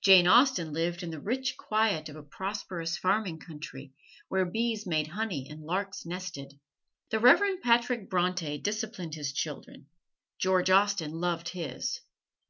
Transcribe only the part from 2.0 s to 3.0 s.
of a prosperous